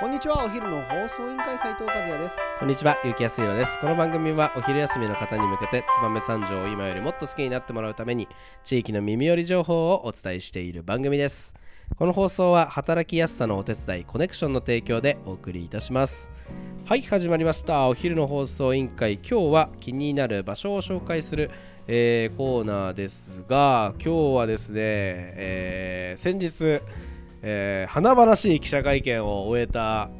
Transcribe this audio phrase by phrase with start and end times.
[0.00, 3.80] こんにちはお昼の放送委員会斉藤和也ですこんにちは、ゆきやすいろです。
[3.80, 8.28] この番組はお昼休みの方に向けて、燕三条を今よりもっと好きになってもらうために、
[8.62, 11.52] 地域の耳寄り情報をお伝えしている番組です。
[11.96, 16.30] この放送は働きやすさのお手伝い、コネクションの提供でお送りいたします。
[16.84, 17.88] はい、始まりました。
[17.88, 21.50] お昼の放送委員会、今日は気になる場所を紹介する、
[21.88, 26.82] えーコーナーですが、今日はですね、えー先日、
[27.42, 30.10] えー華々しい記者会見を終えた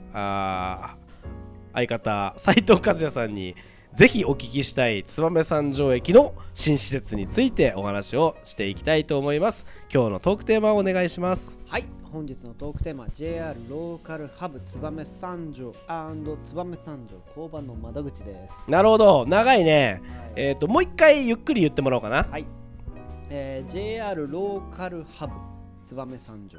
[1.72, 3.54] 相方斉藤和也さんに
[3.92, 9.66] ぜひお聞きしたい燕三条駅の新施設についてお話をしていきたいと思います。
[9.92, 11.58] 今日のトークテーマをお願いします。
[11.66, 18.70] はい本日のトークテーマ JR ローカルハブ燕三条燕三条交番の窓口です。
[18.70, 19.27] なるほど。
[19.27, 20.00] 長いね。
[20.36, 22.24] えっ、ともう一回ゆっくり言ってもらおうかな。
[22.30, 22.44] はい、
[23.30, 25.32] えー JR ローカルハブ
[25.84, 26.58] 燕三条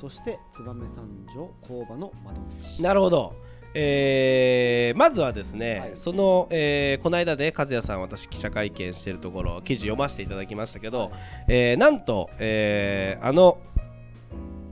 [0.00, 2.82] そして燕三条交番の窓口。
[2.82, 3.34] なるほど。
[3.76, 5.90] えーまずはですね、はい。
[5.94, 11.10] その、えーこの間で和也さん私記者会見してるところ記事読ませていただきましたけど、
[11.48, 13.58] えーなんと、えーあの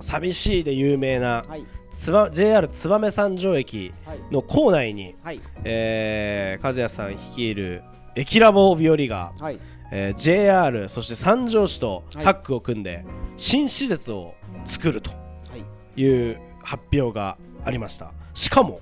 [0.01, 1.64] 寂しいで有名なはい。
[1.92, 4.19] つば JR 燕三条駅はい。
[4.31, 5.41] の構内に、はい。
[5.64, 7.83] えー和也さん率いる
[8.14, 9.59] 駅ラボ日和が、はい
[9.95, 12.25] えー JR そして三条市とはい。
[12.25, 13.05] タッグを組んで
[13.37, 15.17] 新施設を作るとは
[15.97, 16.01] い。
[16.01, 18.11] いう発表がありました。
[18.35, 18.81] しかも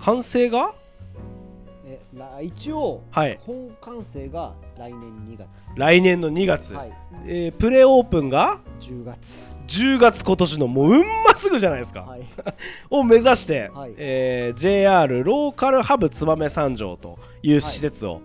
[0.00, 0.74] 完成が？
[2.42, 3.38] 一応はい。
[3.40, 5.72] 本完成が来年2月。
[5.76, 6.92] 来年の2月、はい。
[7.26, 9.56] えープレオープンが？10月。
[9.68, 12.22] 10月今年のもううんますぐじゃないですか、はい。
[12.90, 13.94] を目指して、はい。
[13.96, 18.20] えー JR ローカルハブ燕三条という施設を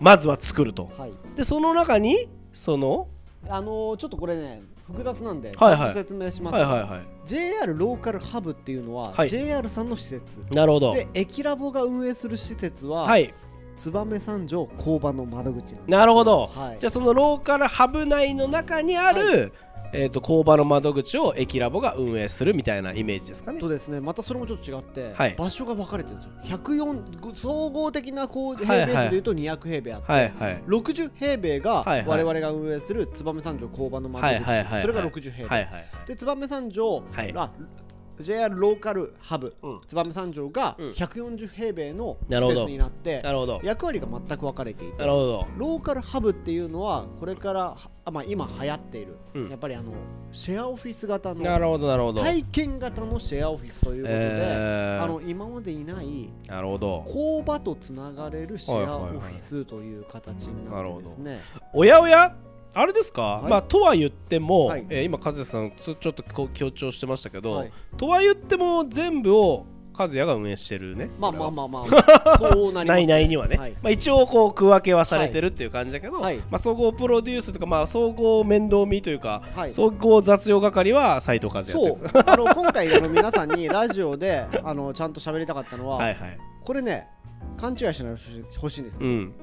[0.00, 3.08] まずは作ると、はいでその中にその
[3.48, 5.80] あのーちょっとこれね複雑なんでちはいはい。
[5.82, 9.28] ゃんと説明します、はいはいは JR ローカルハブっていうのは、はい。
[9.28, 10.40] JR さんの施設。
[10.40, 10.94] いなるほど。
[10.94, 13.34] で駅ラボが運営する施設は、はい。
[13.76, 15.80] 燕三条交番の窓口なんですよ。
[15.88, 19.52] なるほど、はい、じゃあそのローカルハブ内の中にある、
[19.96, 23.60] えー、と工場の窓口を駅ラボが運営するみたいなイメージですかね。
[23.60, 24.00] とですね。
[24.00, 25.34] またそれもちょっと違って、はい。
[25.36, 26.58] 場所が分かれてるんですよ。
[26.58, 30.62] 104総合的な平米数でいうと200平米あって、はいはい。
[30.66, 35.84] 60平米が我々が運営する燕三条交番の窓口、はいはいそれが60平米、はいはい。
[36.06, 37.32] で燕三条、はい。
[37.34, 37.50] あ
[38.20, 39.80] JR ローカルハブ、うん。
[39.86, 40.90] 燕三条がうん。
[40.90, 43.60] 140平米の施設になってなるほど。
[43.62, 45.46] 役割が全く分かれていてなるほど。
[45.56, 49.48] ローカルハブっていうのはこれからはあ、まあ、今流行っている、うん。
[49.48, 49.92] やっぱりあの
[50.32, 52.22] シェアオフィス型なるのほどなるほど。
[52.22, 55.04] 体験型のシェアオフィスということで、えー。
[55.04, 57.04] あの今までいないなるほど。
[57.08, 61.40] 工場とつながれるシェアオフィスという形になってですね、
[61.72, 62.34] おやおや？
[62.78, 63.50] あれですか、はい。
[63.50, 64.86] まあとは言っても、はい。
[64.90, 67.72] えー今和也さんつちょっとこう強調してましたけど、はい。
[67.96, 69.64] とは言っても全部を
[69.96, 71.08] 和也が運営してるね。
[71.18, 72.36] まあまああまあまあ。
[72.36, 73.72] そうなります、内々にはね、はい。
[73.82, 76.36] まあ、一応こう区分けはされてるっていう感じだけど、はい。
[76.36, 79.72] まあ、総合プロデュースとか、まあ、総合面倒見というか、はい。
[79.72, 81.98] 総合雑用係は斉藤和也そう。
[82.26, 86.38] あの今回あの皆さんに ラジオであのちゃんと喋りたかったのは、はいはい。
[86.62, 87.08] これね
[87.56, 88.18] 勘違いしないで
[88.58, 89.34] ほしいんですけど、うん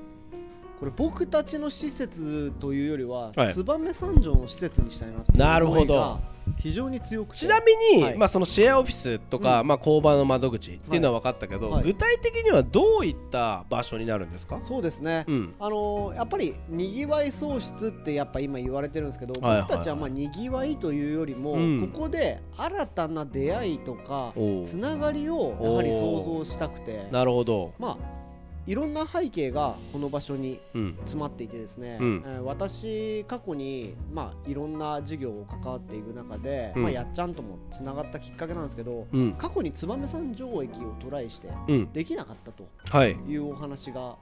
[0.84, 3.54] これ僕たちの施設というよりは、はい。
[3.54, 6.20] 燕三条の施設にしたいなっていうなるほど。
[6.58, 7.40] 非常に強くて。
[7.40, 8.18] ちなみに、はい。
[8.18, 9.68] まあ、そのシェアオフィスとか、うん。
[9.68, 11.84] まあ、工場の窓口っていうのは分かったけど、はい。
[11.86, 15.56] 具体的にはどういった場所になるんですか、そうですね、うん。
[15.58, 19.68] あのーやっぱりにぎわい創出ってやっぱ今言われてるんですけど、はいはいはい。
[19.70, 21.92] 僕たちはまあにぎわいというよりも、うん。
[21.94, 24.34] ここで新たな出会いとか
[24.66, 27.08] つながりをやはり想像したくて。
[27.10, 28.23] なるほど、まあ
[28.66, 30.96] いろんな背景がこの場所にうん。
[31.00, 32.24] 詰まっていてですね、うん。
[32.26, 36.84] えー私過去に、まあ、いろんな事業を関わっていく中で、うん。
[36.84, 39.34] まあ、やっちゃんともつながったきっかけなんですけどうん。
[39.34, 41.92] 過去に燕三条駅をトライしてうん。
[41.92, 43.12] できなかったとはい。
[43.12, 44.18] いうお話が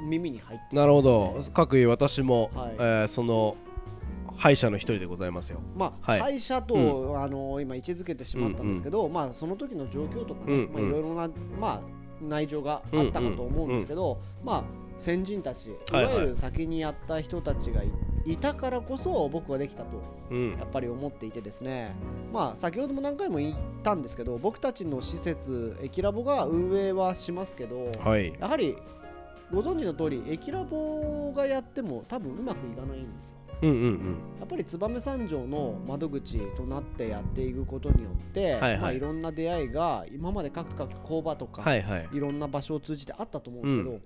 [0.00, 0.76] 耳に入ってきて。
[0.76, 1.40] なるほど。
[1.52, 2.74] 各位私も、はい。
[2.78, 3.56] えーその
[4.36, 5.60] 敗者の一人でございますよ。
[5.74, 6.20] まあ、はい。
[6.20, 11.80] 会社と、うあの今位置づけてしまったんですけど、まあ、その時の状況とかね、うんうんまあ、いろいろな、まあ、
[12.20, 14.64] 内情があったかと思うんですけど、まあ、
[14.98, 17.90] 先人たちいわゆる先にやった人たちがい,、
[18.24, 20.56] いたからこそ僕はできたとうん。
[20.58, 21.94] やっぱり思っていてですね、
[22.32, 28.32] まあ、先ほども何回も言ったんですけど僕たちの施設駅ラボが運営はしますけどはい。
[28.38, 28.76] やはり
[29.52, 33.36] ご存知の通り駅ラボがやっても多分うまくいかないんですよ。
[33.62, 38.78] うんうんやっぱり燕三条の窓口となってやっていくことによって、はいはい。
[38.78, 42.08] まあ、いろんな出会いが今まで各々工場とか、はいはい。
[42.12, 43.98] いろんな場所を通じてあったと思うんですけど、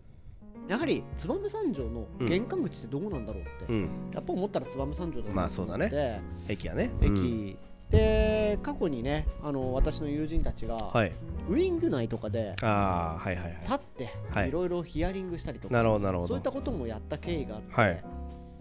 [0.69, 3.89] やはり燕三条の玄関口ってどこなんだろうって、うん。
[4.15, 6.91] やっぱ思ったら燕三条だなと思って、まあそうだ駅やね。
[7.03, 7.59] 駅。
[7.91, 11.13] で過去にねあの私の友人たちが、はい。
[11.51, 13.61] ウイング内とかでああはいはいはい。
[13.63, 14.49] 立って、はい。
[14.49, 16.29] いろいろヒアリングしたりとかなるほどなるほど。
[16.29, 18.05] そういったこともやった経緯があって、はい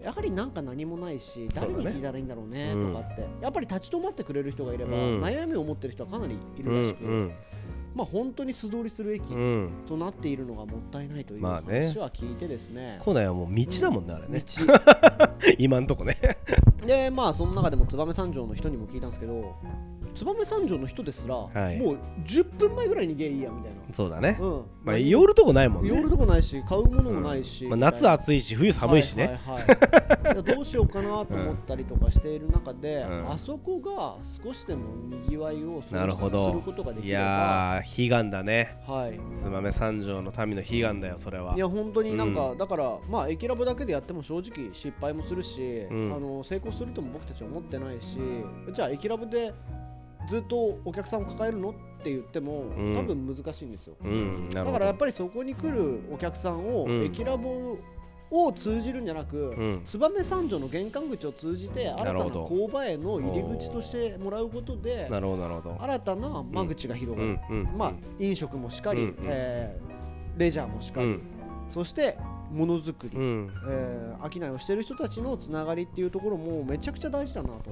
[0.02, 2.92] やはりなんか何もないし誰に聞いたらいいんだろうねうん。
[2.94, 5.20] とかって、やっぱり立ち止まってくれる人がいれば、うん。
[5.20, 7.32] 悩みを持ってる人はかなりいうるらしく、ん
[7.94, 9.24] まあ本当に素通りする駅
[9.86, 11.86] となっているのがもったいないというまあね。
[11.86, 14.44] 話は聞いてですね,、校内はもう道だもんね、あれね。
[14.44, 15.30] 道。
[15.58, 16.16] 今んとこね。
[16.86, 19.56] でまあその中でも燕三条の人にも聞いたんですけど
[20.14, 21.78] 燕三条の人ですら、はい。
[21.78, 24.64] もう10分前ぐらいにゲイいいやみたいな、そうだね、うん。
[24.84, 25.90] まあ寄るとこないもんね。
[25.90, 29.64] 寄るとこないし買うものもないし、まあ、夏暑いし冬寒いしね、はいはい
[30.26, 30.34] はい。
[30.34, 33.30] いやどうしようかなと思ったりとかしている中で、 うん。
[33.30, 36.50] あそこが少しでもにぎわいをなるほど。
[36.50, 37.20] することができいれば。
[37.22, 38.78] やー悲願だね。
[38.86, 39.18] はい。
[39.34, 41.54] 燕三条の民の悲願だよそれは。
[41.54, 46.12] いや本当になんか、うだからまあ駅ラボだけでやっても正直失敗もするし、うん。
[46.14, 48.18] あの成功するとも僕たちは思ってないし
[48.72, 49.52] じゃあ駅ラボで
[50.30, 51.70] ずっとお客さんを抱えるの？
[51.70, 51.72] っ
[52.02, 52.94] て言っても、うん。
[52.94, 53.96] 多分難しいんですよ。
[54.02, 57.04] うんだからやっぱりそこに来るお客さんを、うん。
[57.04, 57.76] 駅ラボ
[58.30, 59.82] を通じるんじゃなく、うん。
[59.84, 69.90] 燕三条の玄関口を通じて新たな工場への入り口としてもらうことで新たな間口が広うがる、まあ飲食もしかり、えー
[70.38, 71.22] レジャーもしかり、うん。
[71.68, 72.16] そして
[72.50, 73.50] ものづくり、うん。
[73.68, 77.70] えー商いをしている人たちのつながりっていうところもめちゃくちゃ大事だなと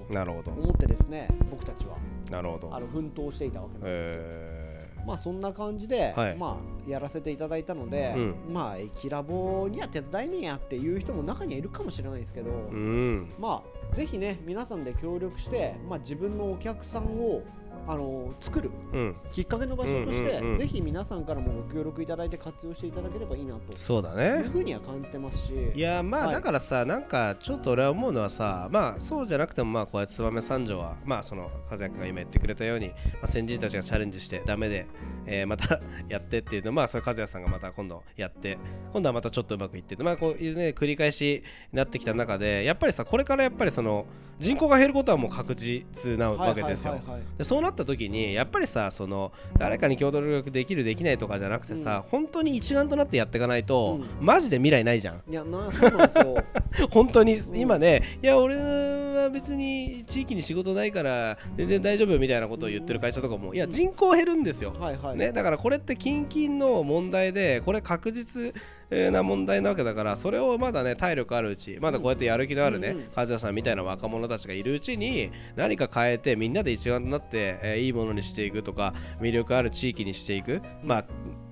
[0.51, 1.97] 思ってですね僕たちは。
[2.31, 2.75] なるほど。
[2.75, 4.21] あの奮闘していたわけなんですよ。
[4.23, 4.69] え
[5.07, 6.37] まあそんな感じで、はい。
[6.37, 8.35] まあやらせていただいたので、うん。
[8.53, 13.33] まあ駅ラボには手伝いねえやっていう人も中にはいるかもしれないですけど、ーうん。
[13.39, 17.43] まあぜひね皆さんで協力して、まあ、自分のお客さんを
[17.89, 19.17] あの作るうん。
[19.33, 24.45] きっかけの場所として、ぜひ皆さんからもご協力いただいて活用していただければいいなというそうだね。
[24.53, 25.73] ふうには感じてますし。
[25.75, 26.35] いやまあはい。
[26.35, 34.87] だからさ、なんかちょっと俺は思うのはさまあそうじゃなくてもまあこうやって燕三条はまあその和也君が今言ってくれたように、まあ、先人たちがチャレンジしてダメで、
[35.27, 38.59] えーまた やってっていうのまあそれ和也さんがまた今度やって
[38.93, 41.43] 今度はまたちょっとうまくいってまあこういうね繰り返し
[41.73, 44.07] になってきた中でやっぱりさこれからやっぱりその
[44.39, 47.01] 人口が減ることはもう確実なわけですよ、
[47.37, 55.23] でそうなった時にやっぱりさその誰かに共同力できるできないとかじゃなくてさ、本当に一丸となってやっていかないと、うマジで未来ないじゃん。
[55.29, 56.37] いやなそうなんですよ。
[56.91, 68.55] 本当に今ねいや俺は別に地域に仕事ないから全然大丈夫みたいなことを言ってる会社とかもいや人口減るんですよ、はいはい、ね、だからこれって近々の問題でこれ確実
[68.91, 73.09] な問題なわけだからそれをまだね体力あるうちまだこうやってやる気のあるね、うんうん。
[73.15, 81.05] 和也さんみたいな若者たちがいるうちに何か変えてみんなで一丸となって、えーいいものにしていくとか魅力ある地域にしていく、まあ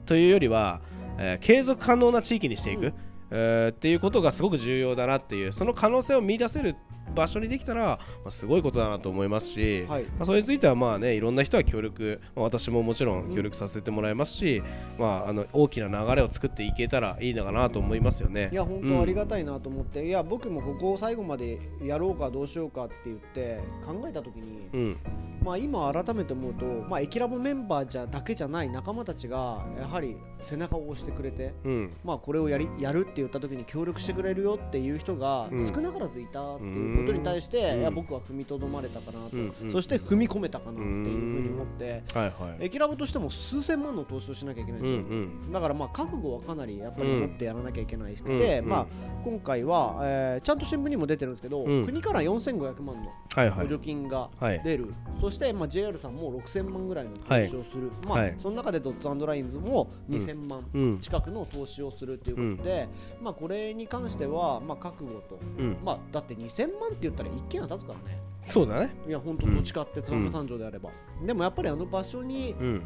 [0.06, 0.80] というよりは、
[1.18, 2.92] えー継続可能な地域にしていく、うん。
[3.30, 6.76] えーっていうことがすごく重要だなっていうその可能性を見出せる
[7.16, 10.04] 場所にできたら、まあ、すごいことだなと思いますし、はい。
[10.04, 14.62] まあ、それについてはまあねいろんな人は協力、まあ私ももちろん協力させてもらいますし、
[14.98, 18.50] まあ、あの大きな流れを作っていけたらいいのかなと思いますよね。
[18.52, 24.96] いや本当ありがたいなと思って、いや僕もここを最後までやろうかどうしようかって言って考えた時に、うん
[25.46, 31.92] まあ、今改めて思うと、まあ、エキラボメンバーじゃだけじゃない仲間たちがやはり背中を押してくれて、うん。
[32.04, 35.66] まあ、これをやりやるって言った時に協力してくれるよっていう人がうん。
[35.68, 37.80] 少なからずいたっていうことに対して、うん。
[37.80, 39.72] いや僕は踏みとどまれたかなと、うんうん。
[39.72, 42.64] そして踏み込めたかなっていうふうに思って、はいはい。
[42.64, 45.50] エキラボとしても数千万の投資をしなきゃいけないんうんうですよ。
[45.50, 48.70] んだからまあ覚悟はかなりやっぱり持ってやらなきゃいけないくて、うんうん。
[48.70, 48.86] まあ、
[49.24, 51.86] 今回は、えーちゃんと新聞にも出てるんですけど、うん。
[51.86, 53.66] 国から4500万のはいはい。
[53.66, 54.60] 補助金がはい。
[54.64, 58.34] 出る、そして、まあ、JR さんも6000万ぐらいの投資をする、まあはい。
[58.38, 60.98] その中でドッツラインズも2000万うん。
[60.98, 62.88] 近くの投資をするということで、
[63.22, 65.78] まあ、これに関しては、まあ、覚悟と、うん。
[65.84, 68.20] まあ、だって2000万って言ったら一軒家建つからね。
[68.44, 68.94] そうだね。
[69.08, 70.90] いや本当土地買って燕三条であれば、
[71.24, 72.82] でもやっぱりあの場所にうん。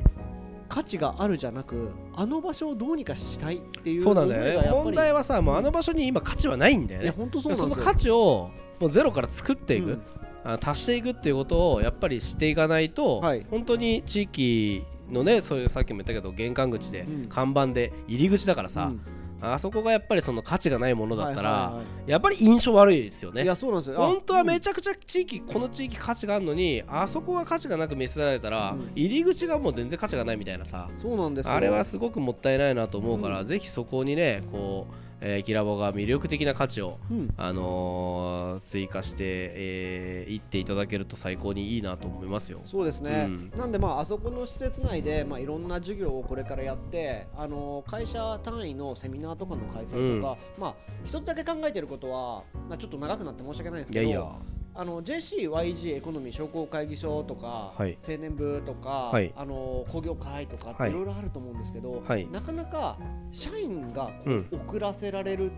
[0.70, 7.04] 価値があるじゃなくあの場所をどうにかしたいっていうそうなんだね問題はさもうあの場所に今価値はないんだよね。
[7.06, 7.74] いや本当そうなんですよ。
[7.74, 10.02] その価値をもうゼロから作っていく、うん
[10.44, 13.46] あ足していくっていうことをやっぱりしていかないと、はい。
[13.50, 17.24] 本当に地域のねそういうさっきも言ったけど玄関口で、うん。
[17.26, 19.00] 看板で入り口だからさ、うん。
[19.42, 23.42] あそこがやっぱりその価値がないものだったら、やっぱり印象悪いですよね。
[23.42, 24.02] いやそうなんですよ。
[24.02, 24.60] あ本当はめうん。
[24.60, 28.92] ちゃくちゃ地域、この地域価値があるのにあそこが価値がなく見せられたら、うん。
[28.94, 30.90] 入り口がもう全然価値がないみたいなさ。
[31.00, 31.54] そうなんですよ。
[31.54, 33.46] あれはすごくもったいないなと思うから、うん。
[33.46, 37.34] ぜひそこにねこう、えー、キラボが魅力的な価値をうん。
[37.36, 42.60] あのー追加して、えー、行っていただけると最高にいいなと思いますよ。
[42.64, 43.52] そうですね、うん。
[43.56, 50.74] なんでまああそこの施設内でまあいろんな授業をこれからやってあの会社単位のセミナーとかの開催とか、まあ
[51.04, 54.32] 一つだけ考えてることはまあちょっと長くなって申し訳ないんですけどいやいや、
[54.80, 57.98] あの JCYG エコノミー商工会議所とか、はい。
[58.02, 59.30] 青年部とか、はい。
[59.36, 60.92] あの工業会とかいてい。
[60.94, 62.26] ろいろあると思うんですけど、はい。
[62.30, 62.96] なかなか
[63.30, 64.10] 社員が
[64.50, 65.52] 遅らせられる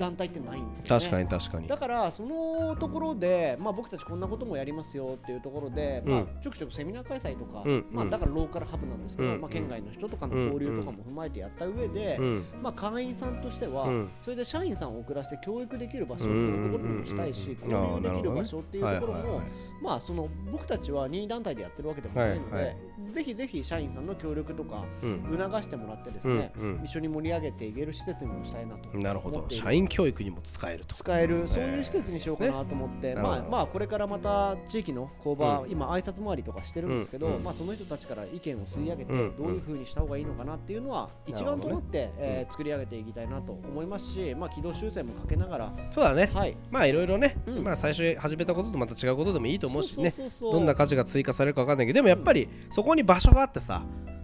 [0.00, 1.04] 団体ってないんですよね。
[1.04, 1.68] 確かに確かに。
[1.68, 12.44] だからそのところで、まあ、僕たちこんなこともやりますよっていうところで、まあうん、ちょくちょくセミナー開催とか、うんまあ、うんだからローカルハブなんですけど、うんまあ、県外の人とかの交流とかも踏まえてやった上で、うん。
[12.62, 14.10] まあ、会員さんとしては、うん。
[14.22, 19.42] それで社員さんを送らせて教育できる場所っていうところもしたいし、交流できる場所っていうところも
[19.82, 22.76] まあその僕たちは任意団体でやってるわけでもないので、はいはい。
[23.12, 25.20] ぜひぜひ社員さんの協力とかうん。
[25.30, 26.52] 促してもらってですね、
[26.84, 29.44] 一緒に盛り上げていける施設にもしたいなとなるほど。
[29.48, 30.94] 社員教育にも使えると。
[30.94, 37.36] 使えるそういう施設にしようかなと思って、まあまあこれからまた地域の工場、う今挨拶回りとかしてるんですけど、うん。
[37.36, 37.44] うん。
[37.44, 39.36] まあその人たちから意見を吸い上げて、うん。
[39.36, 46.30] どういうふうにした方がいいのかなっていうのは一丸となって、えー作り上げていきたいなと思いますし、まあ軌道修正もかけながら、そうだね。
[46.34, 46.56] はい。
[46.70, 47.64] まあいろいろね、うん。
[47.64, 50.10] まあ最初始めたこととまた違うことでもいいと思うしね。
[50.10, 50.52] そうそうそうそう。
[50.52, 53.82] どんな価値が追加されるか分かんないけどでもやっぱりそこに場所があってさ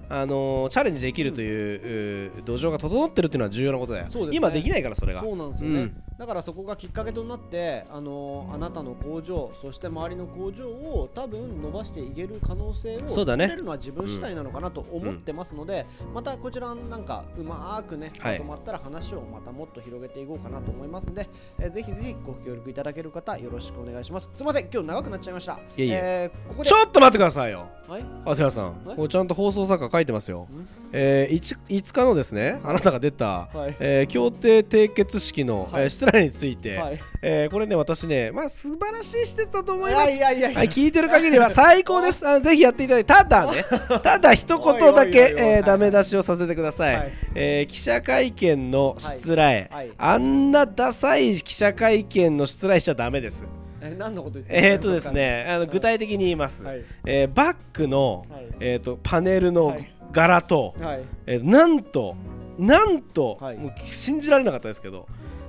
[0.08, 13.44] あのチャレンジできるという、うー土壌が整ってるっていうのは重要なことだよ、そうですね今できないからそれがそうなんですよね、うんだからそこがきっかけとなってあのあなたの工場そして周りの工場を多分伸ばしていける可能性をそうだね。
[13.44, 18.38] 作れるのは自分次第なのかなと思ってますので、またこちらなんかうまーくねはい。
[18.38, 24.30] まとまったら話をまたもっと広げていこうかなと思いますので、えーぜひぜひご協力いただける方よろしくお願いします。
[24.32, 25.52] すみません今日長くなっちゃいました。
[25.52, 27.68] いえーここでちょっと待ってくださいよ。
[27.86, 28.02] はい。
[28.02, 30.48] 長谷川さんえこれちゃんと放送作家書いてますよ。
[30.50, 33.76] ん、えー、5, 5日のですねあなたが出た、はい。
[33.78, 35.82] えー協定締結式の、はい。
[35.82, 37.00] えー失礼について、はい。
[37.22, 40.10] えーこれね私ねまあ素晴らしい施設だと思いいます。
[40.10, 42.26] やいやいやいや、はい、聞いてる限りは最高です。
[42.28, 43.64] あぜひやっていただいて、ただね、
[44.02, 46.96] ただ一言だけえーダメ出しをさせてください。
[46.96, 47.12] はい。
[47.34, 49.86] えー記者会見のしつらえ、はい。
[49.88, 49.96] はい。
[49.98, 53.44] あんなダサい記者会見のしつらいしちゃダメです。
[53.80, 56.62] え何のこと言っーとですね、あの具体的に言います。
[56.64, 56.82] はい。
[57.06, 58.46] えーバックの、はい。
[58.60, 59.92] えー、とパネルのはい。
[60.12, 61.00] 柄と、はい。
[61.26, 62.16] えーなんと、
[62.58, 63.56] なんと、はい。
[63.58, 65.06] もう信じられなかったですけど、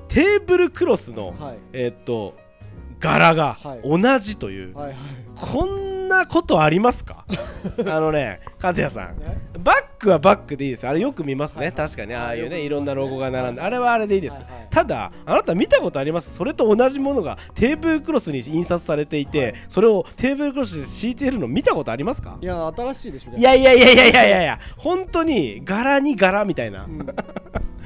[0.08, 1.58] テーブルクロスの、はい。
[1.74, 2.34] えっ、と、
[3.00, 3.82] 柄がはい。
[3.84, 4.98] 同じという、はいはい。
[5.36, 7.26] こんなことありますか？
[7.86, 9.38] あのね、和也さん、ね。
[9.60, 10.88] バックはバックでいいです。
[10.88, 11.88] あれよく見ますね、はいはい。
[11.90, 12.16] 確かに。
[12.16, 14.38] ああいうね、いろんなロゴが並んで、あれはあれでいいです。
[14.38, 14.68] はいはい。
[14.72, 16.34] ただ、あなた見たことあります？
[16.36, 22.38] それと同じものがテーブルクロスに印刷されていて、それをテーブルクロスで敷いているの見たことありますか？
[22.42, 26.86] いや新しいでしょいやいやいやいやいやいやいや、本当に柄に柄みたいな。
[26.86, 27.06] うん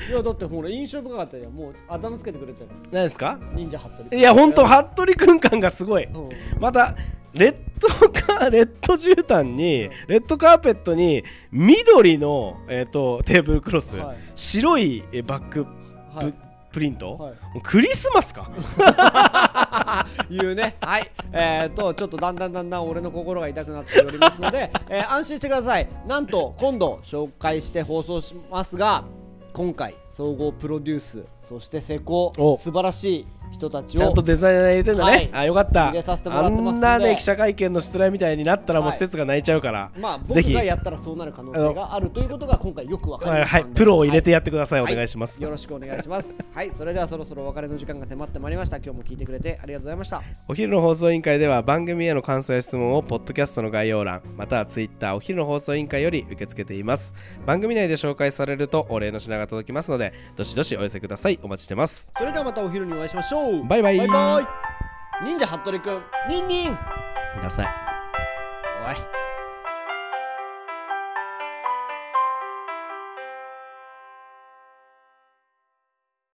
[0.10, 1.50] いやだってほら印象深かったよ。
[1.50, 3.38] もうあだ名つけてくれたよ何ですか？
[3.54, 6.06] 忍者服部いや、本当、服部君感がすごい。
[6.06, 6.30] うん。
[6.60, 6.96] また
[7.34, 14.18] レッドカ レッド絨毯にレッドカーペットに緑の、えー、とテーブルクロス、はい。
[14.36, 15.70] 白いえバックプ,、
[16.18, 16.34] はい。
[16.74, 17.34] プリント、はい。
[17.64, 18.50] クリスマスか？
[20.30, 20.76] いうね。
[20.82, 21.10] はい。
[21.32, 25.88] えー、とちょっとだんだんだんだん俺の心が痛くなっておりますので、えー安心してください。
[26.08, 29.04] なんと今度紹介して放送しますが
[29.54, 32.56] 今回総合プロデュースそして施工お。
[32.56, 35.30] 素晴らしい人たちをちゃんとデザイナー入れてんだね、はい。
[35.34, 35.88] あよかった。
[35.88, 40.50] 入れさせてもらあってますんなね記者会見の失礼みたいになったらもうはい施設が泣いちゃうから、まあぜひ。
[40.50, 44.94] 僕がやったらそうなる可能性があるということが今回よくわかりましたはい、プロを入れてやってください、はい。
[44.94, 46.34] お願いします、よろしくお願いします。
[46.54, 46.72] はい。
[46.76, 48.78] それではそろそろお別れの時間が迫ってまいりました。
[48.78, 50.22] 今日も聞いてくれてありがとうございました。
[50.48, 57.14] お昼の放送委員会では番組への感想や質問をポッドキャストの概要欄またはツイッターお昼の放送委員会より受け付けています。
[57.46, 61.40] 番組内で紹介されるとお礼の品が届きますのでどしどしお寄せください。
[61.44, 62.10] お待ちしてます。
[62.18, 63.98] それではまたお昼にお会いしましょうバイバイ。
[63.98, 64.42] バイバ
[65.22, 65.26] イ。
[65.26, 66.78] 忍者服部くんニンニン。
[67.40, 67.68] ください。
[68.88, 69.21] おい